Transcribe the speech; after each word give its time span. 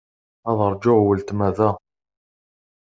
Ad 0.49 0.59
ṛjuɣ 0.73 0.99
weltma 1.05 1.49
da. 1.57 1.69